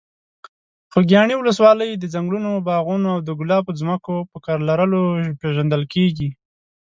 خوږیاڼي 0.91 1.35
ولسوالۍ 1.37 1.91
د 1.97 2.03
ځنګلونو، 2.13 2.51
باغونو 2.67 3.07
او 3.13 3.19
د 3.27 3.29
ګلابو 3.39 3.71
ځمکو 3.81 4.15
په 4.31 4.35
لرلو 4.67 5.01
پېژندل 5.39 5.83
کېږي. 5.93 6.29